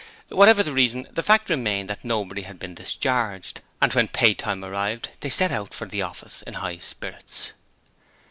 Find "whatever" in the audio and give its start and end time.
0.29-0.63